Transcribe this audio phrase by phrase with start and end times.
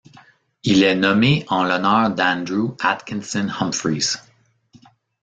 [0.63, 4.15] Il est nommé en l'honneur d'Andrew Atkinson Humphreys.